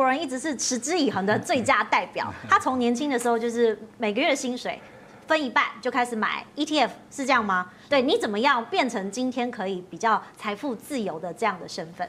[0.00, 2.32] 博仁一直是持之以恒的最佳代表。
[2.48, 4.80] 他从年轻的时候就是每个月薪水
[5.26, 7.70] 分一半就开始买 ETF，是这样吗？
[7.86, 12.08] 对，你怎么样变成今天可以比较财富自由的这样的身份？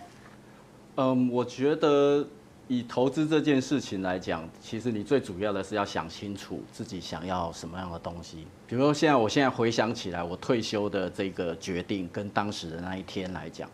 [0.96, 2.25] 嗯，我觉得。
[2.68, 8.48] 以投资这件事情来讲，其实你最主要的是要想清楚自己想要什么样的东西。
[8.66, 13.70] 比如说，现在我现在回想起来，我退休的这个决定跟当时的那一天来讲，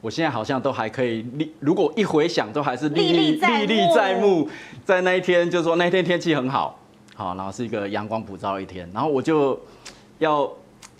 [0.00, 1.52] 我现在好像都还可以历。
[1.60, 4.48] 如果一回想，都还是历历历历在目。
[4.84, 6.78] 在那一天，就是说那一天天气很好，
[7.14, 9.58] 好，然后是一个阳光普照的一天，然后我就
[10.18, 10.50] 要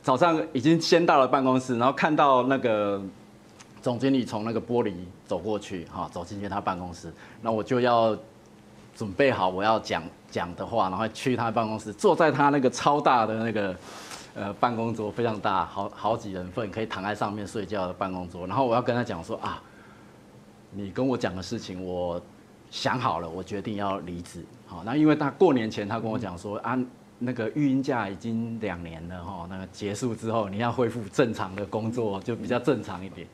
[0.02, 3.02] 早上已经先到了办公室，然后看到那个。
[3.80, 4.92] 总经理从那个玻璃
[5.24, 8.14] 走过去，哈，走进去他办公室，那我就要
[8.94, 13.74] 准备好我要讲讲的话，然后去他办公室，坐在他那个超大的那个
[14.38, 18.46] 呃办公桌，非常大，好好几人份，可以躺在上面睡觉的办公桌。
[18.46, 19.60] 然后我要跟他讲说啊，
[20.70, 22.20] 你跟我讲的事情，我
[22.70, 24.44] 想好了，我决定要离职。
[24.66, 26.78] 好，那因为他过年前他跟我讲说啊，
[27.18, 33.26] 那个育婴假已经两年了哈，那个结束之后你要恢复正常的工作，就比较正常一点。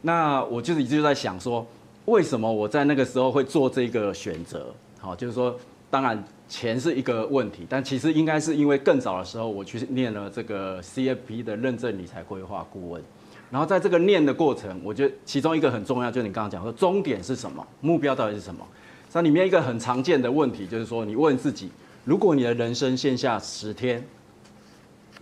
[0.00, 1.66] 那我就是一直在想说，
[2.04, 4.72] 为什么我在那个时候会做这个选择？
[4.98, 5.56] 好，就是说，
[5.90, 13.02] 当然钱是一个问题，但其实应该是因为更早的时候我去念了这个 CFP 的认证理财规划顾问，
[13.50, 18.64] 然后在这个念的过程，我觉得其中一个很重要，就是你刚刚讲说终点是什么，目标到底是什么？
[19.12, 21.68] 那里面一个很常见的问题就是说，你问自己，
[22.04, 24.06] 如果你的人生剩下十天，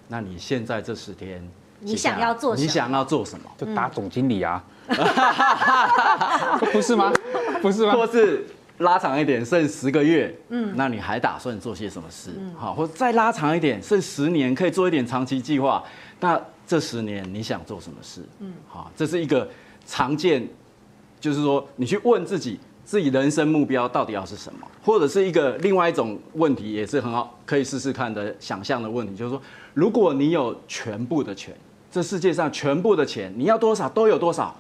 [0.09, 1.43] 那你现在这十天？
[1.81, 2.67] 你想要做什么？
[2.67, 3.51] 你想要做什么？
[3.57, 4.63] 就打总经理啊？
[6.73, 7.13] 不是吗？
[7.63, 7.93] 不是吗？
[7.93, 8.45] 或是
[8.79, 12.31] 拉长一点，剩十个月，嗯，那你还打算做些什么事？
[12.57, 15.83] 好，或者再拉长一点，剩十年，可以做一点长期计划。
[16.21, 18.23] 那这十年你想做什么事？
[18.41, 19.49] 嗯，好，这是一个
[19.87, 20.47] 常见，
[21.21, 24.67] 就是说你去问自己，自己人生目标到底要是什么？
[24.83, 29.43] 或者是一个另外一种问题，也是很好，可以试试看的想象的问题，就是说，
[29.75, 31.55] 如果你有全部的钱。
[31.91, 34.55] 这世界上全部的钱，你要多少都有多少，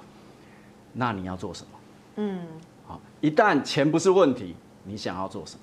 [0.94, 1.68] 那你要做什么？
[2.16, 2.67] 嗯，好，
[3.20, 5.60] 一旦钱不是问题，你想要做什么？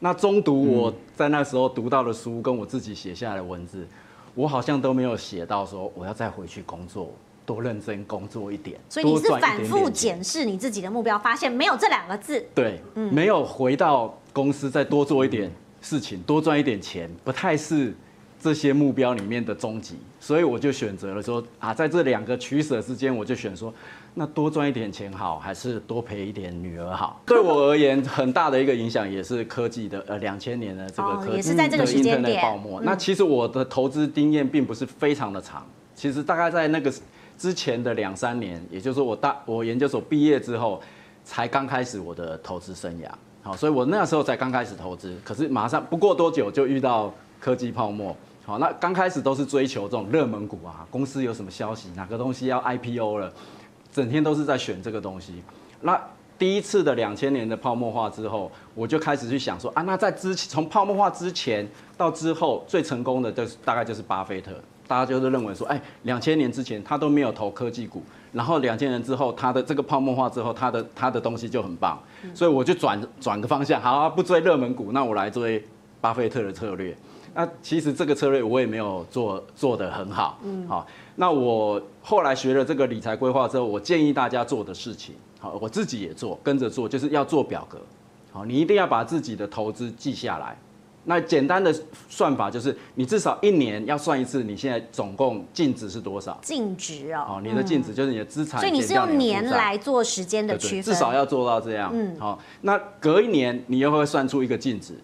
[0.00, 3.86] 那中读我在那时候读到的书，跟我自己写下来的文字，
[4.34, 7.12] 我好像都没有写到说我要再回去工作，
[7.44, 8.78] 多认真工作一点。
[8.88, 12.46] 所以你是反复检视你自己的目标，发现没有这两个字。
[12.54, 15.50] 对，没有回到公司再多做一点
[15.82, 17.94] 事情，多赚一点钱，不太是。
[18.40, 23.74] 这些目标里面的终极，所以我就选择了说啊，在这两个取舍之间，我就选说，
[24.14, 27.20] 那多赚一点钱好，还是多陪一点女儿好？
[27.24, 32.80] 对我而言，很大的一个影响也是科技的，呃，两千年的这个科技的、哦、也是在这个时间点泡沫。
[32.80, 35.64] 那其实我的投资经验并不是非常的长，
[35.94, 36.92] 其实大概在那个
[37.36, 40.82] 之前的两三年，也就是我大我研究所毕业之后，
[41.24, 43.08] 才刚开始我的投资生涯。
[43.40, 48.14] 好，所以我那时候才刚开始投资，可是马上不过多久就遇到科技泡沫。
[48.44, 53.32] 好，那刚开始都是追求这种热门股啊，公司有什么消息，哪个东西要 IPO 了，
[53.92, 55.42] 整天都是在选这个东西。
[55.80, 56.00] 那
[56.38, 64.52] 第一次的两千年的泡沫化之后，我就开始去想说啊，那在之前从泡沫化之前到之后最成功的，就是大概就是巴菲特，
[64.86, 72.00] 大家就是认为说，哎，两千年之前他都没有投科技股，然后两千年之后他的这个泡沫化之后，他的他的东西就很棒，
[72.32, 75.64] 所以我就转转个方向，好啊，不追热门股，那我来追
[76.00, 76.96] 巴菲特的策略。
[77.38, 80.84] 那其实这个策略我也没有做做得很好，嗯，好，
[81.14, 87.78] 那我后来学了这个理财规划之后，我建议大家做的事情，好，我自己也做，跟着做，就是要做表格，
[88.32, 90.58] 好，你一定要把自己的投资记下来。
[91.04, 91.72] 那简单的
[92.08, 96.36] 算法就是，你至少一年要算一次，你现在总共净值是多少？
[96.42, 98.58] 净值哦，哦，你的净值就是你的资产。
[98.58, 104.94] 所以你是用年来做时间的区分，至少要做到这样，嗯，好，那隔一年你又会算出一个净值。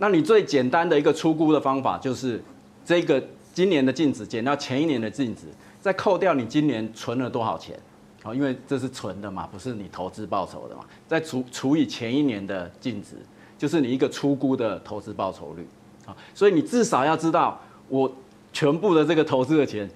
[0.00, 2.40] 那你最简单的一个出估的方法就是，
[2.84, 3.20] 这个
[3.52, 5.46] 今年的净值减掉前一年的净值，
[5.80, 7.76] 再扣掉你今年存了多少钱，
[8.22, 13.16] 好，因为这是存的嘛，不是你投资报酬的嘛，再除除以前一年的净值，
[13.58, 15.66] 就是你一个出估的投资报酬率，
[16.06, 18.10] 啊，所以你至少要知道我
[18.52, 19.90] 全部的这个投资的钱，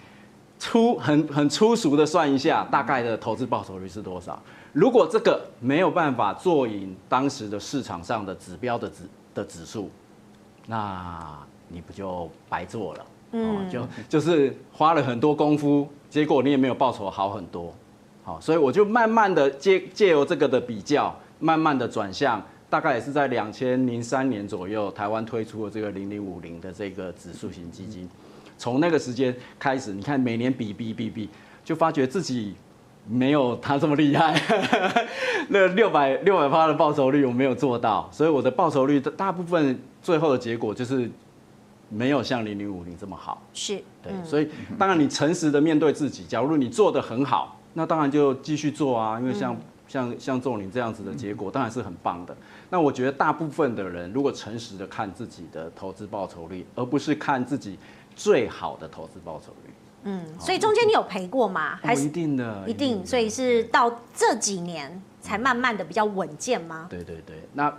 [0.58, 4.43] 粗很很粗俗的算一下，大概的投资报酬率是多少？
[4.72, 9.05] 如果这个没有办法做赢当时的市场上的指标的指。
[9.34, 9.90] 的指数，
[10.67, 11.38] 那
[11.69, 13.06] 你不就白做了？
[13.32, 17.73] 嗯，就就是花了很多功夫，结果你也没有报酬好很多。
[18.23, 28.08] 好，所以我就慢慢的借借由这个的比较，慢慢的转向，大概也是在两千零三年左右，台湾推出了这个零零五零的这个指数型基金。
[28.58, 31.29] 从那个时间开始，你看每年比比比比，
[31.64, 32.55] 就发觉自己
[33.06, 34.40] 没有他这么厉害，
[35.49, 41.10] 那六百六百趴的报酬率我没有做到，所以我的报酬率大部分最后的结果就是
[41.88, 43.43] 没有像零零五零这么好。
[43.52, 52.34] 是，对，所以当然你诚实的面对自己，假如你做的很好，那当然就继续做啊，因为像、嗯、像像仲林这样子的结果当然是很棒的。
[52.70, 57.76] 那我觉得大部分的人如果诚实的看自己的投资报酬率，而不是看自己
[58.14, 59.72] 最好的投资报酬率。
[60.04, 61.76] 嗯，所以中间你有赔过吗？
[61.82, 63.06] 还是一定的，一定。
[63.06, 66.87] 所以是到这几年才慢慢的比较稳健吗？
[66.90, 67.37] 对对对。
[67.52, 67.72] 那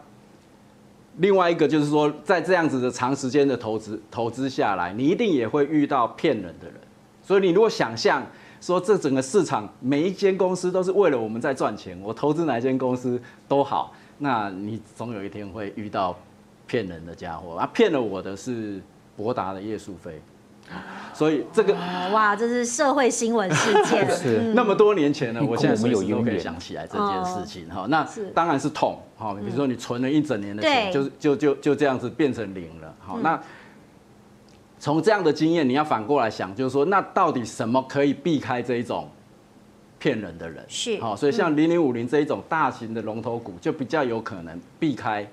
[1.18, 6.76] 另外一个就是说，在这样子的长时间的投资投资下来，你一定也会遇到骗人的人。
[7.22, 8.26] 所以你如果想象
[8.60, 16.18] 说，这整个市场每一间公司都是为了我们在赚钱，我投资哪一间公司都好，那你总有一天会遇到
[16.66, 17.70] 骗人的家伙啊！
[17.74, 18.82] 骗了我的是
[19.18, 20.22] 博达的叶素菲。
[21.14, 21.74] 所以这个
[22.12, 27.86] 哇，这是社会新闻事件， 是那么多年前呢，我现在随时都可以想起来这件事情哈。
[27.88, 32.94] 那当然是痛哈，比如说你存了一整年的钱，就是就就就这样子变成零了。
[33.00, 33.40] 好，那
[34.80, 39.08] 从这样的经验，你要反过来想，就是说，那到底什么可以避开这一种
[40.00, 40.66] 骗人的人？
[40.68, 45.26] 是好，所以像零零五零这一种大型的龙头股，就比较有可能避开。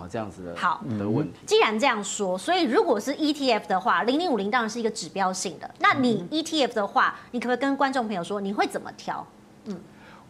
[0.00, 1.38] 然后这样子的好的问题。
[1.44, 5.70] 既然这样说，所以如果是 ETF 的话，零零五零当然是一个指标性的。
[5.78, 9.26] 那你 ETF 的话，你可不可以跟观众朋友说，你会怎么挑？
[9.66, 9.78] 嗯，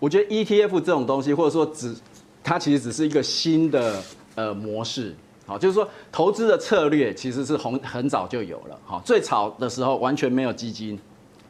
[0.01, 1.95] 我觉得 ETF 这种东西，或者说只
[2.43, 4.03] 它其实只是一个新的
[4.35, 5.15] 呃模式。
[5.47, 8.77] 好，就是说投资的策略其实是很很早就有了。
[8.85, 10.99] 好，最早的时候完全没有基金，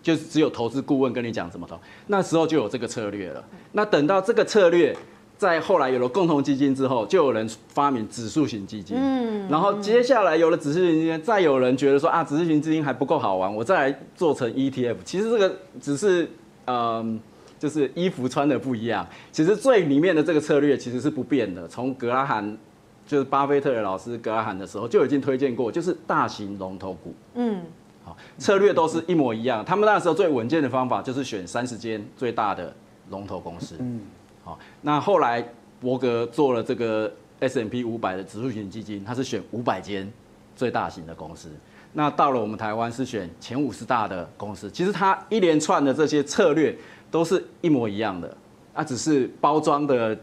[0.02, 3.43] 就是只有投资顾问跟你讲怎么投，那时候就有这个策略了。
[3.72, 4.94] 那等到这个策略。
[5.41, 8.95] 在后来有了共同基金之后，就有人发明指数型基金。
[9.01, 14.97] 嗯，然后接下来有了指数型基金，再有人觉得说啊，指数型基金还不够好玩，我再来做成 ETF。
[15.03, 16.29] 其实这个只是
[16.67, 17.19] 嗯，
[17.59, 19.09] 就是衣服穿的不一样。
[19.33, 21.67] 其实最里面的这个策略其实是不变的。
[21.67, 22.59] 从格拉罕
[23.07, 27.15] 就是巴菲特的老师格拉罕的时候就已经推荐过，就是大型龙头股。
[27.37, 27.63] 嗯，
[28.05, 29.65] 好，策略都是一模一样。
[29.65, 32.75] 他们那时候最稳健的方法就是选三十间最大的
[33.09, 33.77] 龙头公司。
[33.79, 34.03] 嗯。
[34.43, 35.47] 好，那后来
[35.81, 40.11] 伯格做了这个 S M P 五百的指数型基金，他是选五百间
[40.57, 41.51] 最大型的公司。
[41.93, 44.71] 那到了我们台湾是选前五十大的公司。
[44.71, 46.77] 其实它一连串的这些策略
[47.11, 48.37] 都是一模一样的，
[48.73, 50.17] 啊，只是包装的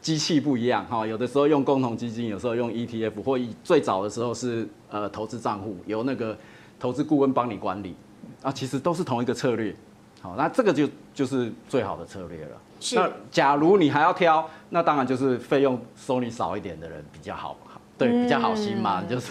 [0.00, 1.06] 机器不一样哈。
[1.06, 6.36] 有的时候用共同基金，有时候用 ETF，或最早的时候是呃投资账户，由那个
[6.78, 7.96] 投资顾问帮你管理
[8.42, 9.74] 啊，其实都是同一个策略。
[10.24, 12.56] 好，那这个就就是最好的策略了。
[12.94, 17.54] 那假如你还要挑，那当然就是费用收你少一点的人比较好，
[17.98, 19.30] 对，比较好心嘛，就是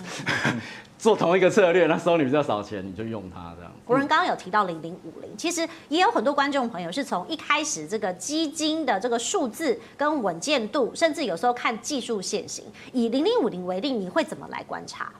[1.00, 3.72] 做同一个策略，那收你比较少钱，你就用它这样。
[3.84, 12.64] 国人刚刚有提到零零五零，其实也有很多观众朋友是从一开始这个基金的这个数字跟稳健度，甚至有时候看技术线型。
[12.92, 15.12] 以零零五零为例，你会怎么来观察？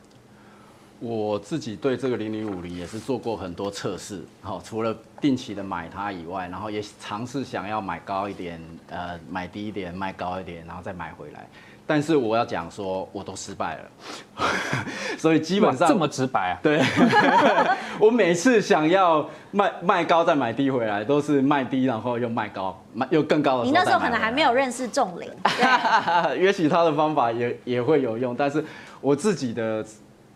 [1.06, 8.58] 我自己对这个零零五零也是做过很多测试，好，除了定期的买它以外，然后也尝试想要买高一点，
[8.88, 11.46] 呃，买低一点，卖高一点，然后再买回来。
[11.86, 14.48] 但是我要讲说，我都失败了，
[15.20, 16.56] 所以基本上这么直白啊？
[16.64, 16.82] 对，
[18.00, 23.66] 我每次想要卖卖高再买低回来，都是卖低然后又卖高，卖又更高的。
[23.66, 25.30] 你那时候可能还没有认识仲林，
[26.42, 28.64] 也许他的方法也也会有用，但是
[29.02, 29.86] 我自己的。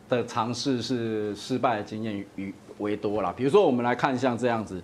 [0.09, 3.33] 的尝试是失败的经验与为多啦。
[3.35, 4.81] 比如说，我们来看像这样子，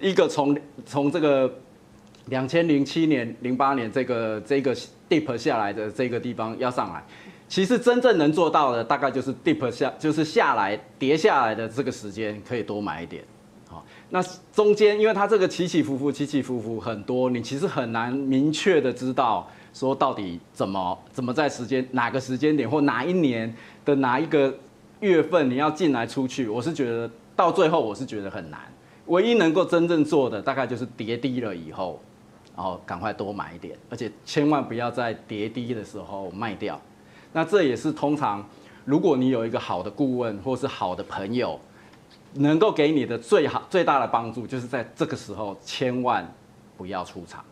[0.00, 1.52] 一个从从这个
[2.26, 4.74] 两千零七年、零八年这个这个
[5.08, 7.02] dip 下来的这个地方要上来，
[7.48, 13.24] 其实真正能做到的大概就是 dip 下，就是下来跌下来的这个时间可以多买一点。
[13.68, 14.22] 好，那
[14.52, 23.54] 中间因为它这个起起伏伏、起起伏伏很多，你其实很难明确的知道说到底怎么怎么在时间哪个时间点或哪一年。
[23.82, 24.54] 的哪一个
[25.00, 26.46] 月份你要进来出去？
[26.46, 28.60] 我是觉得到最后我是觉得很难。
[29.06, 31.98] 唯一能够真正做的，大概就是跌低了以后，
[32.54, 36.78] 然后赶快多买一点，而且千万不要在跌低的时候卖掉。
[37.32, 38.46] 那这也是通常，
[38.84, 41.58] 如果你有一个好的顾问或是好的朋友，
[42.34, 46.30] 能够给你的最好最大的帮助，就是在这个时候千万
[46.76, 47.42] 不要出场。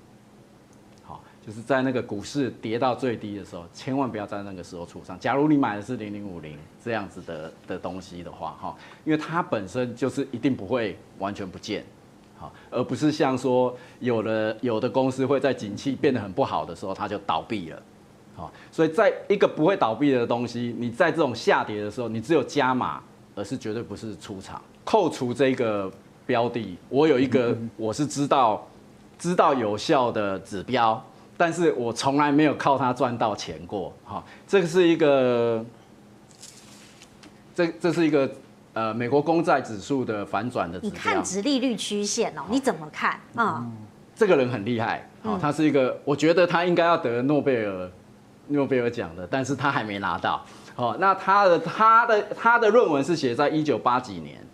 [1.48, 5.18] 就是在那个股市跌到最低的时候，千万不要在那个时候出场。
[5.18, 11.82] 假如你买的是零零五零这样子的的东西的话，哈，因为它本身就是一定不会完全不见，
[12.36, 17.82] 好，而不是像说有的有的公司会在景气变得很不好的时候，它就倒闭了，
[18.36, 23.02] 好，所以在一个不会倒闭的东西，你在这种下跌的时候，你只有加码，
[23.34, 24.60] 而是绝对不是出场。
[24.84, 25.90] 扣除这个
[26.26, 28.68] 标的，我有一个我是知道。
[29.18, 31.04] 知道有效的指标，
[31.38, 33.90] 但是我从来没有靠它赚到钱过。
[34.04, 35.64] 哈，这个是一个，
[37.54, 38.30] 这这是一个
[38.74, 40.90] 呃美国公债指数的反转的指标。
[40.90, 43.20] 你看殖利率曲线哦，你怎么看？
[43.36, 43.72] 嗯，
[44.16, 47.88] 这个人很厉害，好，他是一个，我觉得他应该要得诺贝尔
[48.48, 50.44] 诺贝尔奖的，但是他还没拿到。
[50.74, 54.44] 好，那他的他的他的论文是写在一九八几年，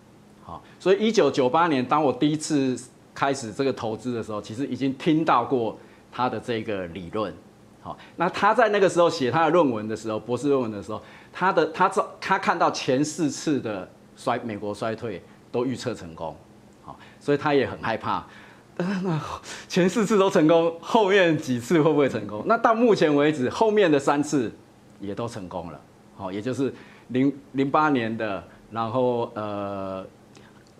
[0.43, 2.79] 好，所以一九九八年当我第一次
[3.13, 5.77] 开始这个投资的时候，其实已经听到过
[6.15, 7.33] 他的这个理论。
[7.81, 11.01] 好，那他在那个时候写他的论文的时候，博士论文的时候，
[11.33, 11.91] 他的他
[12.21, 16.35] 他看到前四次的衰美国衰退都预测成功，
[16.83, 18.25] 好，所以他也很害怕，
[18.77, 19.21] 那
[19.67, 22.43] 前四次都成功，后面几次会不会成功？
[22.47, 24.51] 那到目前为止，后面的三次
[24.99, 25.79] 也都成功了。
[26.17, 26.73] 好，也就是
[27.09, 30.03] 零零八年的，然后呃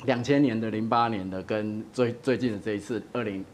[0.05, 3.45] 两千年的零八年的，跟最最近的这一次二零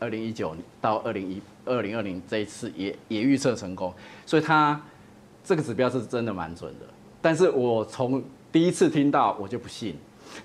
[0.00, 3.94] 二零一九到二零一二零二零这一次也也预测成功，
[4.26, 4.80] 所以它
[5.44, 6.86] 这个指标是真的蛮准的。
[7.22, 9.94] 但是我从第一次听到我就不信，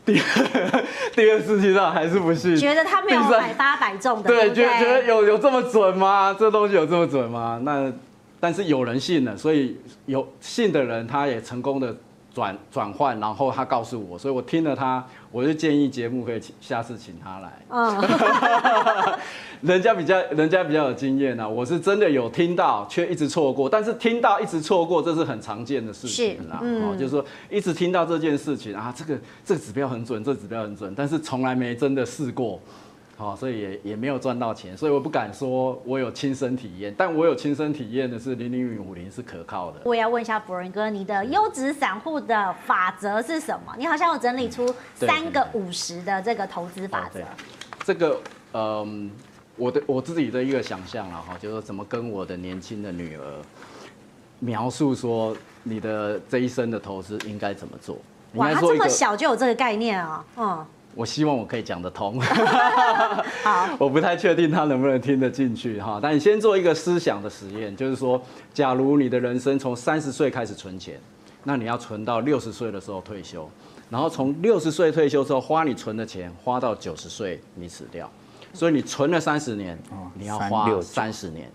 [0.05, 0.85] 第二
[1.15, 6.35] 第二次听到还是不信，觉得他没有百发百中的，对，觉得觉得有有这么准吗？
[6.37, 7.59] 这东西有这么准吗？
[7.63, 7.91] 那。
[8.37, 11.95] 但是有人信了，所以有信的人他也成功的
[12.35, 17.65] 转转换，然后他告诉我，所以我听了他，我就建议节目可以下次请他来。
[17.69, 18.03] 嗯，
[19.63, 23.69] 人家比较人家比较有经验啊，我是真的有听到，却一直错过。
[23.69, 26.59] 但是听到一直错过，这是很常见的事情啦。
[26.61, 32.59] 嗯，就是说一直听到这件事情啊，这个这个指标很准，这个指标很准，但是从来没真的试过。
[33.17, 39.79] 好，所以也也没有赚到钱，所以我不敢说我有亲身体验，但我有亲身体验的是零零五零是可靠的。
[39.85, 43.73] 我也要问一下博仁哥，你的优质散户的法则是什么？
[43.77, 47.21] 你好像有整理出三个五十的这个投资法则。
[47.85, 48.19] 这个，
[48.51, 49.09] 嗯，
[49.55, 53.23] 我的我自己的一个想象了哈，就是说怎么跟我的年轻的女儿
[54.39, 57.97] 描述说你的这一生的投资应该怎么做？
[58.33, 60.65] 哇，他这么小就有这个概念啊，嗯。
[60.95, 62.19] 我希望我可以讲得通，
[63.43, 65.99] 好， 我不太确定他能不能听得进去哈。
[66.01, 68.21] 但你先做一个思想的实验，就是说，
[68.53, 70.97] 假如你的人生从三十岁开始存钱，
[71.43, 73.49] 那你要存到六十岁的时候退休，
[73.89, 78.09] 然后从六十岁退休之后花你存的钱花到九十岁你死掉，
[78.53, 79.77] 所以你存了三十年，
[80.13, 81.51] 你要花三十年，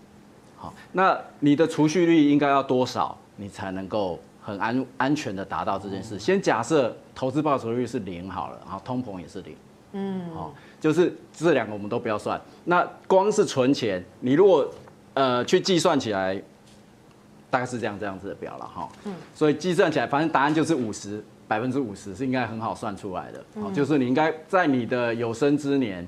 [0.55, 4.19] 好，那你的储蓄率应该要多少，你才能够？
[4.41, 6.17] 很安安全的达到这件事。
[6.17, 9.55] 先假设投资报酬率是零好了，然后通膨也是零，
[9.93, 12.39] 嗯，好，就是这两个我们都不要算。
[12.65, 14.67] 那光是存钱，你如果
[15.13, 16.41] 呃去计算起来，
[17.49, 18.89] 大概是这样这样子的表了哈。
[19.05, 23.43] 嗯，所以计算起来，反正答案就是五十百分之五十是应该很好算出来的。
[23.61, 26.07] 好，就是你应该在你的有生之年，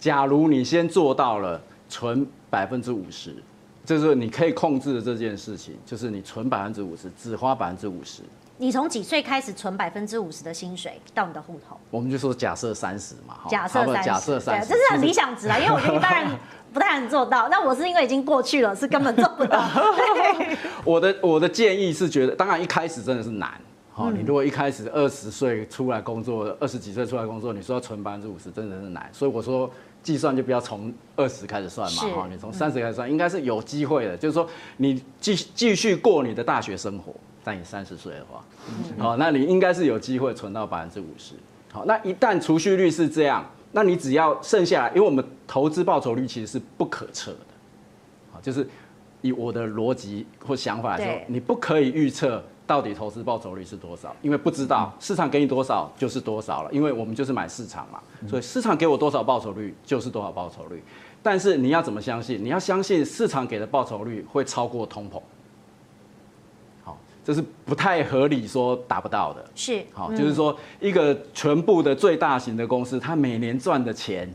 [0.00, 3.34] 假如你先做到了存百分之五十。
[3.88, 8.20] 就是你可以控制的这件事情，就是你存百分之五十，只花百分之五十。
[8.58, 11.74] 你从几岁开始存百分之五十的薪水到你的户头？
[11.90, 16.38] 我们就说假设三十嘛，假设三十，假设三十，这是很理想值啊，因为我觉得一般人
[16.70, 17.48] 不太能做到。
[17.48, 19.66] 那我是因为已经过去了，是根本做不到。
[20.84, 23.50] 我的我的建议是觉得，当然一开始真的是难。
[23.90, 29.08] 好，你如果一开始二十岁出来工作，二十几岁出来工作，你说要存百分之五十，真的是难。
[29.14, 29.70] 所以我说。
[30.08, 34.16] 计算就不要从二十开始算嘛，哈，你从三十开始算，应该是有机会的。
[34.16, 34.48] 就是说，
[34.78, 38.42] 你继继续过你的大学生活，在你三十岁的话，
[38.96, 41.34] 好，那你应该是有机会存到百分之五十。
[41.70, 47.38] 好，那一旦储蓄率是这样，那你只要剩下来，因为我们投资报酬率其实是不可测的，
[48.32, 48.66] 好，就是
[49.20, 52.42] 以我的逻辑或想法来说，你不可以预测。
[52.68, 54.14] 到底投资报酬率是多少？
[54.20, 57.98] 因为不知道市场给你多少就是多少了，因为我们就是买市场嘛，
[58.28, 60.84] 所以市场给我多少报酬率就是多少报酬率。
[61.22, 62.44] 但是你要怎么相信？
[62.44, 65.18] 你要相信市场给的报酬率会超过通膨。
[66.84, 69.50] 好，这是不太合理说达不到的。
[69.54, 74.30] 是，好，就是说一个全部的最大型的公司，它每年赚的钱。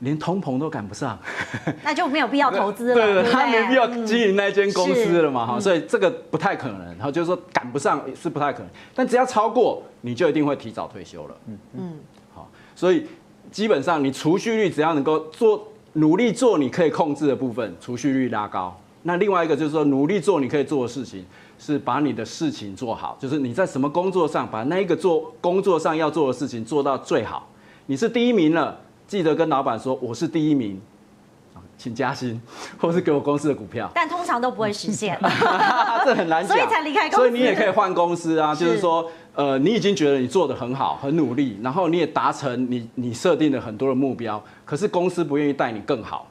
[0.00, 1.18] 连通膨都赶不上，
[1.82, 2.94] 那就没有必要投资了。
[2.94, 6.84] 对对，他没必要经营那间公司了嘛，哈，所以这个不太可能。
[6.96, 11.36] 然后就是说赶不上是不太可能，但只要超过，你就一定会提早退休了。
[11.46, 11.92] 嗯嗯，
[12.34, 13.06] 好，所以
[13.50, 18.78] 基本上你储蓄率只要能够做努力做你可以控制的部分，储蓄率拉高。
[19.02, 21.24] 那另外一个就是说努力做你可以做的事情，
[21.58, 27.48] 是把你的事情做好，就是你在什么工作上把那一个做工作上要做的事情做到最好，
[27.86, 28.78] 你是第一名了。
[29.06, 30.80] 记得跟老板说，我是第一名，
[31.78, 32.40] 请加薪，
[32.78, 35.18] 或是给我公司的股票，但通常都不会实现，
[36.04, 37.16] 这很难讲，所以才离开公司。
[37.16, 38.64] 所以你也可以换公司啊，是。
[38.64, 46.26] 就是说，呃，你已经觉得你做的很好，很努力，然后你也达成你你设定的很多的目标，可是公司不愿意带你更好。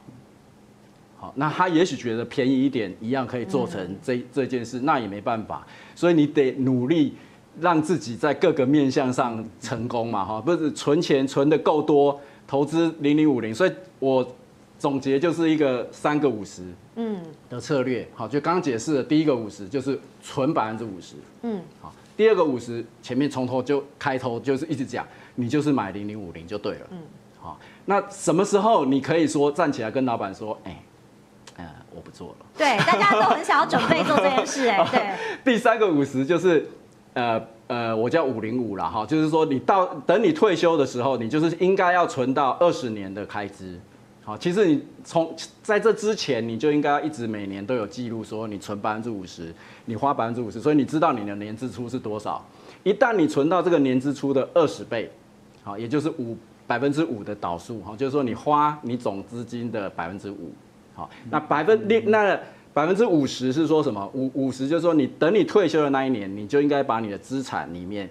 [1.18, 5.66] 好，那他也许觉得便宜一点，一样可以做成这、嗯、这件事，那也没办法，
[5.96, 7.16] 所以你得努力
[7.62, 14.36] 让自己在各个面向上成功嘛，哈，不是存钱存的够多，投资零零五零，所以我
[14.78, 16.64] 总结就是一个三个五十，
[16.96, 27.00] 嗯，的策略，好，就刚刚解释的第一个五十就是存百分之五十，嗯，好，第二个五十前面从头就开头就是一直讲，你就是买零零五零就对了，嗯，
[27.40, 30.82] 好，那什么时候你可以说站起来跟老板说，哎。
[31.58, 32.46] 呃，我不做了。
[32.58, 35.54] 对，大家都很想要准备做这件事，哎， 对。
[35.54, 36.68] 第三个五十就是，
[37.14, 43.80] 呃呃，我叫五零五了哈，就是说你到等你退休的时候，你就是应该要存到二十年的开支。
[44.24, 49.54] 好，其实你从在这之前，你就应该一直每年都有记录，说你存百分之五十，
[49.86, 52.44] 你花百分之五十，所以你知道你的年支出是多少。
[52.84, 55.12] 一旦你存到这个年支出的二十倍，
[55.64, 60.52] 好，也就是五百分之五的导数，哈，就是说你花你总资金的百分之五。
[60.96, 62.40] 好，那百分六那
[62.76, 64.06] 百分之五十是说什么？
[64.14, 68.10] 五五十就是说，你等你退休的那一年，你就应该把你的资产里面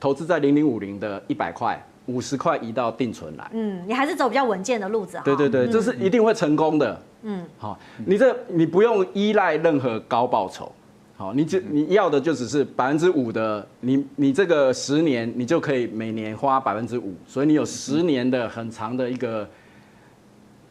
[0.00, 3.46] 投资在零零五零的一百块，五十块移到定存来。
[3.52, 5.20] 嗯，你还是走比较稳健的路子。
[5.22, 6.98] 对对对，这是一定会成功的。
[7.24, 10.72] 嗯，好，你这你不用依赖任何高报酬。
[11.18, 19.46] 好，你只你要的就只是百分之五的，你你这个十年你就可以每年花百分之五，所以你有十年的很长的一个。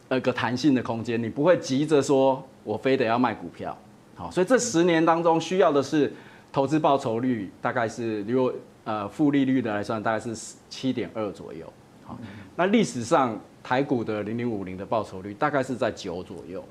[0.08, 3.78] 那个弹性的空间，你不会急着说，我非得要卖股票，
[4.16, 6.12] 好，所以这十年当中需要的是
[6.52, 8.52] 投资报酬率，大概是如果
[8.84, 10.36] 呃负利率的来算，大概是
[10.68, 11.72] 七点二左右，
[12.04, 12.18] 好，
[12.56, 16.64] 那历史上台股的零零五零的报酬率大概是在九左右，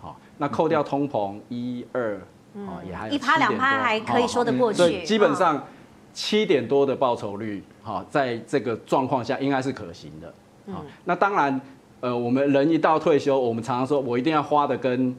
[0.00, 2.20] 好，那扣掉通膨一二，
[2.54, 5.66] 哦也还有一趴两趴还可以说得过去，对，基本上
[6.14, 10.32] 七点多的报酬率，好，在这个状况下应该是可行的，
[10.72, 11.60] 好，那当然。
[12.02, 15.14] 呃，我们人一到退休，我们常常说，我一定要花的跟，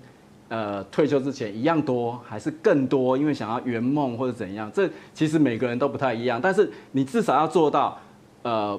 [0.53, 4.69] 呃，退休之前一样多，还是更多，因为想要圆梦或者怎样。
[4.73, 7.97] 这其实每个人都不太一样，但是你至少要做到，
[8.43, 8.77] 呃，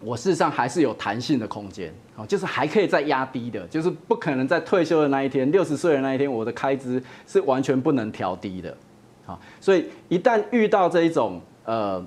[0.00, 8.76] 我事实上还是有弹性的空间，好，就是还可以再压低的，就是不可能在退休的那一天，六十岁的那一天，我的开支是完全不能调低的，
[9.24, 12.04] 好，所以一旦遇到这一种，呃。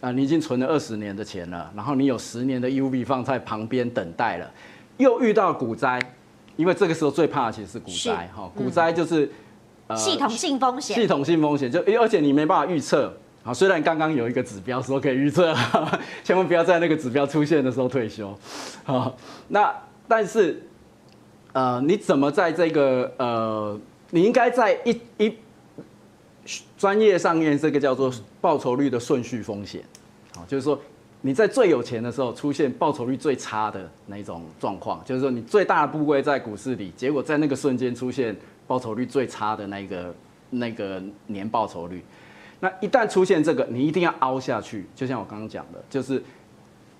[0.00, 4.50] 啊，你已经存了二十年的钱了，然后你有十年的 UV 放在旁边等待了，
[4.96, 6.00] 又遇到股灾，
[6.60, 9.30] 因为这个时候最怕的其实是股灾哈，股灾就是、
[9.96, 15.54] 系统性风险，系统性风险就而且你没办法预测，好，虽然刚刚有一个指标说可以预测，
[16.22, 18.38] 千万不要在那个指标出现的时候退休，
[18.84, 19.16] 好，
[19.48, 19.74] 那
[20.06, 20.62] 但是
[21.52, 25.34] 呃，你怎么在这个呃，你应该在一一。
[26.76, 29.82] 专业上面这个叫做报酬率的顺序风险，
[30.34, 30.76] 好，就是说
[31.22, 38.34] 你在最有钱的时候出现报酬率最差的那种状况，就是说你最大的部位在股市里，结果在那个瞬间出现
[38.66, 40.14] 报酬率最差的那个
[40.50, 42.02] 那个年报酬率，
[42.60, 46.22] 那一旦出现这个，你一定要凹下去，就像我刚刚讲的，就是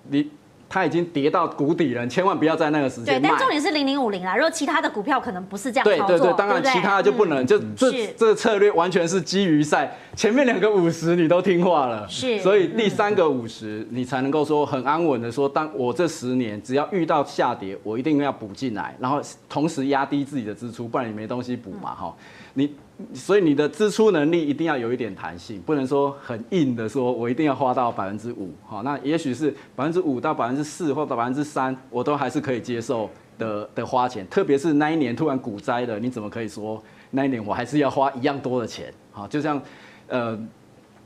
[0.09, 0.29] 你。
[0.73, 3.19] 它已经跌到谷底了，千万不要在那个时间卖。
[3.19, 6.07] 对，但重点是零零五零啊，如果其他的股票可能不是这样操作。
[6.07, 22.75] 对对对，当然其他的就不能，嗯、就这这个策略完全是基于在前面两个五十你都听话了，是，所以第三个五十你才能够说很安稳的说，当我这十年只要遇到下跌，我一定要补进来，然后同时压低自己的支出，不然你没东西补嘛，哈、嗯，你。
[23.13, 34.27] 所以你的支出能力一定要有一点弹性，不能说很硬的说，我一定要花到百分之五，好，那也许是百分之五到百分之四或者百分之三，我都还是可以接受的的花钱。
[34.29, 38.93] 特别是那一年突然股灾了，你怎么可以说那一年我还是要花一样多的钱？
[39.11, 39.61] 好，就像
[40.07, 40.37] 呃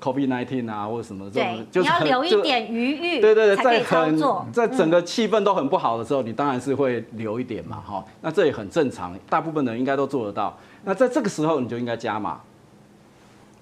[0.02, 4.20] ，COVID-19 啊或者什么这种，就是你要留一点余裕，对对对，在很
[4.52, 10.58] 在整个气氛都很不好的时候，你当然是会留一点嘛，哈，那这也很正常，大部分人应该都做得到。
[10.84, 12.40] 那在这个时候，你就应该加码，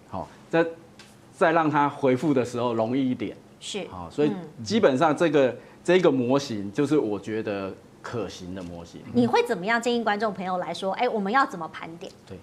[0.10, 0.65] 好，在
[1.36, 4.32] 再让它回复的时候容易一点，是，好，所以
[4.63, 9.02] 基本上这个这个模型就是我觉得可行的模型。
[9.13, 10.91] 你会怎么样建议观众朋友来说？
[10.93, 12.12] 哎，我们要怎么盘点？
[12.28, 12.38] 对，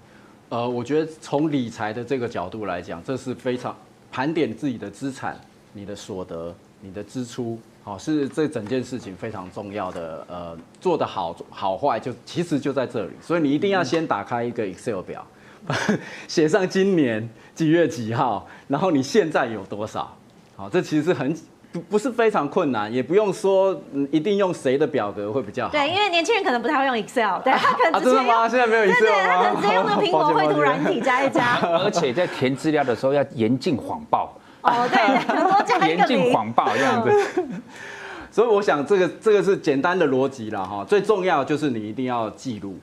[0.51, 3.75] 呃，我觉得从理财的这个角度来讲，这是非常
[4.11, 5.41] 盘点自己的资产、
[5.73, 7.59] 你的所得、你的支出。
[7.83, 15.27] 好，是这整件事情非常重要的，呃，做的好好坏就其实就在这里，所以你一定要先打开一个 Excel 表，
[16.29, 20.15] 写上今年几月几号，然后你现在有多少，
[20.57, 21.35] 好，这其实是很
[21.73, 23.81] 不不是非常困难，也不用说
[24.11, 25.71] 一定用谁的表格会比较好。
[25.71, 28.49] 对，因为年轻人可能不太会用 Excel，对 他可能直接用、啊？
[28.49, 31.59] 现在没有 Excel 对对，他可能直接用那个 苹果绘图软体加一加。
[31.85, 34.35] 而且在填资料的时候要严禁谎报。
[34.63, 35.87] 哦，对，很多加一个。
[35.89, 37.45] 严禁谎报这样子。
[38.33, 42.79] 所以我想这个这个是简单的逻辑了哈，最重要就是你一定要记录，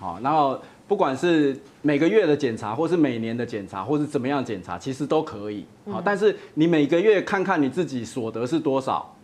[0.00, 9.14] 好，然后不管是每个月的检查，或是每年的检查，或是怎么样检查，其实都可以，好，但是你每个月看看你自己所得是多少，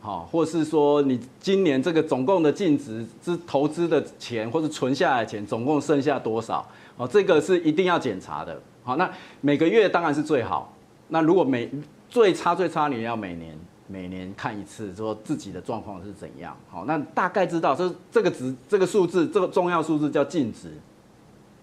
[0.00, 6.64] 好，或是说你今年这个总共的净值之投资的钱，或是存下来的钱，总共剩下多少，
[6.96, 10.72] 哦，这个是一定要检查的，好，那每个月当然是最好，
[11.08, 11.68] 那如果每
[12.08, 13.58] 最差最差，你要每年。
[13.90, 20.74] 每年看一次，说自己的状况是怎样，好，那大概知道这这个值，这个数字，这个重要数字叫净值，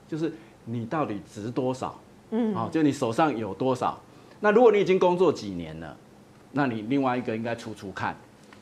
[0.07, 0.31] 就是
[0.65, 1.99] 你到底值多少，
[2.31, 3.99] 嗯，好，就你手上有多少。
[4.39, 5.95] 那如果你已经工作几年了，
[6.51, 8.15] 那你另外一个应该除除看，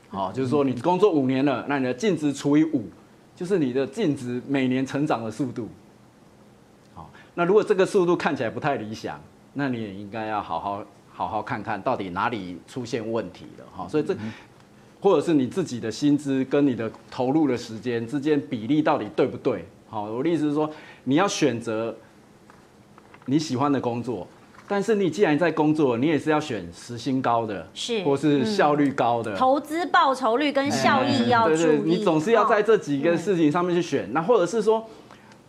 [0.09, 2.83] 好，就是说你工作五年了，那你的净值除以五，
[3.35, 5.67] 就是你的净值每年成长的速度。
[6.93, 9.19] 好，那如果这个速度看起来不太理想，
[9.53, 10.83] 那你也应该要好好。
[11.15, 14.17] 好好看看到底哪里出现问题了哈，所以这
[14.99, 19.63] 或者是你自己的薪资跟你的投入的时间之间比例到底对不对？
[19.87, 20.67] 好，我的意思是说，
[21.03, 21.95] 你要选择
[23.25, 24.27] 你喜欢的工作，
[24.67, 31.57] 但是你既然在工作，你也是要选时薪高的，是或是效率高的，投资报酬率跟效益要注意。
[31.57, 34.11] 对对，你总是要在这几个事情上面去选。
[34.13, 34.87] 那或者是说，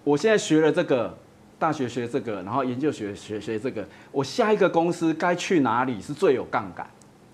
[0.03, 1.17] 我现在学了这个。
[1.57, 6.87] 大学学这个，然后研究学学学这个，我下一个公司该去哪里是最有杠杆？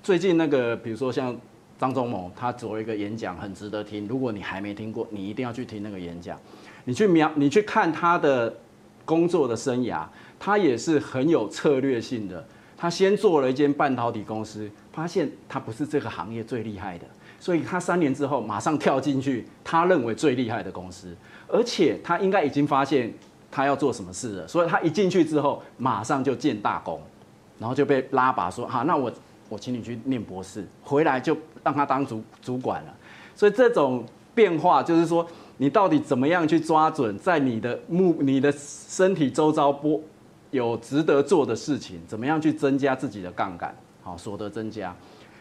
[0.05, 1.35] 最近那个，比如说像
[1.79, 4.07] 张忠谋，他做了一个演讲，很值得听。
[4.07, 6.39] 如果你还没听过，你一定要去听那个演讲。
[6.85, 8.55] 你去描，你去看他的
[9.05, 10.05] 工作的生涯，
[10.39, 12.45] 他也是很有策略性的。
[12.77, 17.05] 他先做了一间半导体公司，发现他不是这个行业最厉害的，
[17.39, 21.15] 所以他三年之后马上跳进去他认为最厉害的公司，
[21.49, 23.13] 而且他应该已经发现。
[23.53, 24.47] 他要做什么事了？
[24.47, 27.03] 所以他一进去之后，马上就建大功，
[27.59, 29.13] 然后就被拉拔说：“好，那我
[29.49, 32.95] 我请你去念博士，回来就让他当主主管了。”
[33.35, 34.05] 所以这种
[34.37, 35.27] 变化就是说，
[35.61, 40.03] 你到底怎么样去抓准在你的目、你的身体周遭不
[40.51, 44.97] 有值得做的事情，怎么样去增加自己的杠杆，好，所得增加。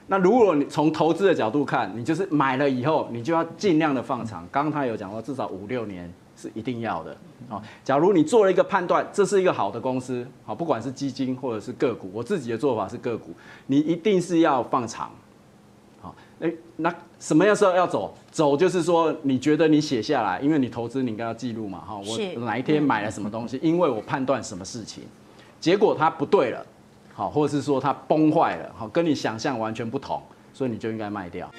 [0.08, 4.45] 那如果你从投资的角度看，你就是买了以后，你就要尽量的放长。
[4.51, 6.12] 刚刚他有讲过，至少五六年。
[6.41, 7.17] 是一定要的，
[7.49, 7.62] 好。
[7.84, 13.32] 假如你做了一个判断，这是一个好的公司，好，不管是基金或者是个股，我自己的做法是个股，
[13.67, 15.12] 你一定是要放长，
[16.41, 18.15] 哎，那什么样时候要走？
[18.32, 25.04] 走就是说，你觉得你写下来，因为你投资你应该要记录嘛，哈，我哪一天买了什么东西，因为我判断什么事情，
[25.60, 26.65] 结果它不对了，
[27.13, 30.21] 好，或者是说它崩坏了，好，跟你想象完全不同，
[30.54, 31.52] 所以你就应该卖掉。